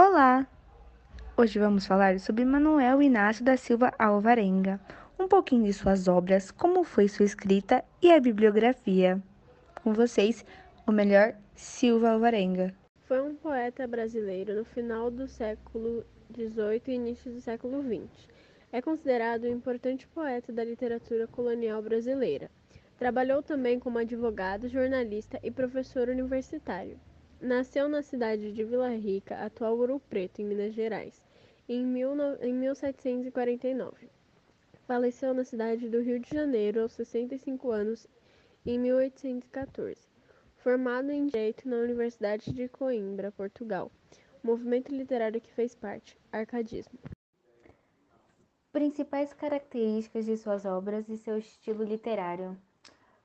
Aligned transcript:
Olá! 0.00 0.46
Hoje 1.36 1.58
vamos 1.58 1.84
falar 1.84 2.20
sobre 2.20 2.44
Manuel 2.44 3.02
Inácio 3.02 3.44
da 3.44 3.56
Silva 3.56 3.92
Alvarenga, 3.98 4.78
um 5.18 5.26
pouquinho 5.26 5.64
de 5.64 5.72
suas 5.72 6.06
obras, 6.06 6.52
como 6.52 6.84
foi 6.84 7.08
sua 7.08 7.24
escrita 7.24 7.84
e 8.00 8.12
a 8.12 8.20
bibliografia. 8.20 9.20
Com 9.82 9.92
vocês, 9.92 10.44
o 10.86 10.92
melhor 10.92 11.34
Silva 11.56 12.10
Alvarenga. 12.10 12.72
Foi 13.08 13.20
um 13.20 13.34
poeta 13.34 13.88
brasileiro 13.88 14.54
no 14.54 14.64
final 14.64 15.10
do 15.10 15.26
século 15.26 16.06
XVIII 16.32 16.82
e 16.86 16.92
início 16.92 17.32
do 17.32 17.40
século 17.40 17.82
XX. 17.82 18.28
É 18.70 18.80
considerado 18.80 19.46
um 19.46 19.52
importante 19.52 20.06
poeta 20.06 20.52
da 20.52 20.62
literatura 20.62 21.26
colonial 21.26 21.82
brasileira. 21.82 22.48
Trabalhou 22.96 23.42
também 23.42 23.80
como 23.80 23.98
advogado, 23.98 24.68
jornalista 24.68 25.40
e 25.42 25.50
professor 25.50 26.08
universitário. 26.08 26.96
Nasceu 27.40 27.88
na 27.88 28.02
cidade 28.02 28.52
de 28.52 28.64
Vila 28.64 28.88
Rica, 28.88 29.36
atual 29.36 29.78
Ouro 29.78 30.02
Preto, 30.10 30.40
em 30.40 30.44
Minas 30.44 30.74
Gerais, 30.74 31.22
em 31.68 31.86
1749. 31.86 34.10
Faleceu 34.88 35.32
na 35.32 35.44
cidade 35.44 35.88
do 35.88 36.00
Rio 36.00 36.18
de 36.18 36.28
Janeiro 36.28 36.82
aos 36.82 36.94
65 36.94 37.70
anos, 37.70 38.08
em 38.66 38.76
1814. 38.76 40.00
Formado 40.56 41.12
em 41.12 41.26
Direito 41.26 41.68
na 41.68 41.76
Universidade 41.76 42.52
de 42.52 42.68
Coimbra, 42.68 43.30
Portugal. 43.30 43.88
Movimento 44.42 44.92
literário 44.92 45.40
que 45.40 45.52
fez 45.52 45.76
parte, 45.76 46.18
Arcadismo. 46.32 46.98
Principais 48.72 49.32
características 49.32 50.24
de 50.24 50.36
suas 50.36 50.64
obras 50.64 51.08
e 51.08 51.16
seu 51.16 51.38
estilo 51.38 51.84
literário. 51.84 52.58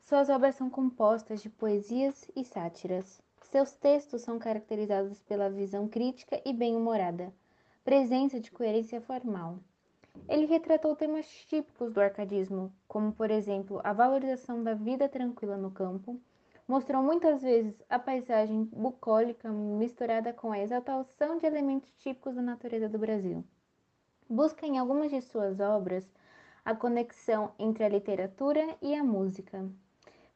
Suas 0.00 0.28
obras 0.28 0.56
são 0.56 0.68
compostas 0.68 1.40
de 1.40 1.48
poesias 1.48 2.28
e 2.34 2.44
sátiras. 2.44 3.22
Seus 3.42 3.72
textos 3.72 4.22
são 4.22 4.38
caracterizados 4.38 5.20
pela 5.22 5.50
visão 5.50 5.88
crítica 5.88 6.40
e 6.44 6.52
bem-humorada, 6.52 7.32
presença 7.82 8.38
de 8.38 8.50
coerência 8.50 9.00
formal. 9.00 9.58
Ele 10.28 10.46
retratou 10.46 10.94
temas 10.94 11.26
típicos 11.26 11.92
do 11.92 12.00
arcadismo, 12.00 12.72
como, 12.86 13.12
por 13.12 13.30
exemplo, 13.30 13.80
a 13.82 13.92
valorização 13.92 14.62
da 14.62 14.74
vida 14.74 15.08
tranquila 15.08 15.56
no 15.56 15.70
campo, 15.70 16.20
mostrou 16.68 17.02
muitas 17.02 17.42
vezes 17.42 17.82
a 17.88 17.98
paisagem 17.98 18.64
bucólica 18.64 19.50
misturada 19.50 20.32
com 20.32 20.52
a 20.52 20.60
exaltação 20.60 21.36
de 21.38 21.46
elementos 21.46 21.92
típicos 21.98 22.36
da 22.36 22.42
natureza 22.42 22.88
do 22.88 22.98
Brasil. 22.98 23.44
Busca 24.28 24.64
em 24.64 24.78
algumas 24.78 25.10
de 25.10 25.20
suas 25.20 25.58
obras 25.58 26.08
a 26.64 26.74
conexão 26.74 27.52
entre 27.58 27.82
a 27.82 27.88
literatura 27.88 28.76
e 28.80 28.94
a 28.94 29.02
música 29.02 29.68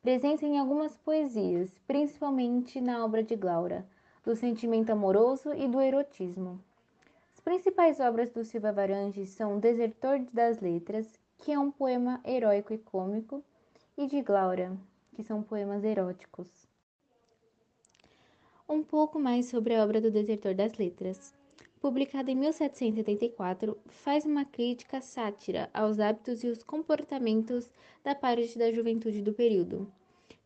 presença 0.05 0.45
em 0.45 0.59
algumas 0.59 0.95
poesias, 0.99 1.71
principalmente 1.87 2.79
na 2.79 3.03
obra 3.03 3.23
de 3.23 3.35
Glaura, 3.35 3.87
do 4.23 4.37
sentimento 4.37 4.91
amoroso 4.91 5.55
e 5.55 5.67
do 5.67 5.81
erotismo. 5.81 6.61
As 7.33 7.41
principais 7.41 8.01
obras 8.01 8.31
do 8.31 8.45
Silva 8.45 8.71
Varanges 8.71 9.31
são 9.31 9.59
Desertor 9.59 10.19
das 10.31 10.61
Letras, 10.61 11.19
que 11.39 11.53
é 11.53 11.59
um 11.59 11.71
poema 11.71 12.21
heróico 12.23 12.75
e 12.75 12.79
cômico, 12.79 13.43
e 13.97 14.07
de 14.07 14.21
Glaura, 14.21 14.77
que 15.15 15.25
são 15.25 15.43
poemas 15.43 15.83
eróticos. 15.83 16.49
Um 18.69 18.83
pouco 18.83 19.19
mais 19.19 19.47
sobre 19.47 19.75
a 19.75 19.83
obra 19.83 20.03
do 20.03 20.11
Desertor 20.11 20.55
das 20.55 20.75
Letras. 20.75 21.33
Publicada 21.85 22.31
em 22.31 22.35
1774, 22.37 23.77
faz 23.85 24.25
uma 24.25 24.47
crítica 24.47 25.03
sátira 25.03 25.69
aos 25.75 26.01
hábitos 26.01 26.43
e 26.43 26.47
os 26.47 26.63
comportamentos 26.63 27.69
da 28.03 28.15
parte 28.15 28.59
da 28.59 28.73
juventude 28.73 29.21
do 29.21 29.35
período, 29.35 29.87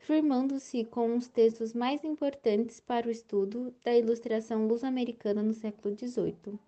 firmando-se 0.01 0.83
com 0.87 1.17
os 1.17 1.29
textos 1.29 1.73
mais 1.73 2.03
importantes 2.03 2.81
para 2.81 3.07
o 3.07 3.11
estudo 3.13 3.73
da 3.85 3.97
ilustração 3.97 4.67
luso-americana 4.67 5.41
no 5.41 5.55
século 5.55 5.97
XVIII. 5.97 6.59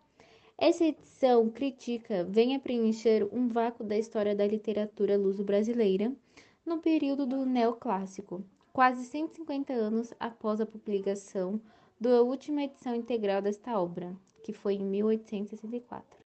Essa 0.56 0.84
edição 0.84 1.50
critica 1.50 2.22
vem 2.22 2.54
a 2.54 2.60
preencher 2.60 3.28
um 3.32 3.48
vácuo 3.48 3.82
da 3.82 3.98
história 3.98 4.36
da 4.36 4.46
literatura 4.46 5.18
luso-brasileira 5.18 6.12
no 6.64 6.78
período 6.78 7.26
do 7.26 7.44
neoclássico, 7.44 8.44
quase 8.72 9.04
150 9.04 9.72
anos 9.72 10.14
após 10.20 10.60
a 10.60 10.64
publicação 10.64 11.60
da 12.00 12.22
última 12.22 12.62
edição 12.62 12.94
integral 12.94 13.42
desta 13.42 13.76
obra, 13.76 14.16
que 14.42 14.52
foi 14.52 14.74
em 14.74 14.84
1864. 14.84 16.18